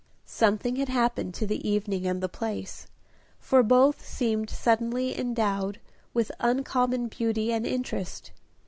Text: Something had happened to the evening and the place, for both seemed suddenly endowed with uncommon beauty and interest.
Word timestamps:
Something 0.25 0.77
had 0.77 0.89
happened 0.89 1.35
to 1.35 1.45
the 1.45 1.69
evening 1.69 2.07
and 2.07 2.23
the 2.23 2.27
place, 2.27 2.87
for 3.37 3.61
both 3.61 4.03
seemed 4.03 4.49
suddenly 4.49 5.15
endowed 5.15 5.79
with 6.11 6.31
uncommon 6.39 7.07
beauty 7.07 7.51
and 7.53 7.67
interest. 7.67 8.31